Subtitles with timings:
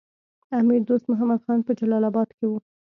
[0.59, 2.57] امیر دوست محمد خان په جلال اباد کې وو.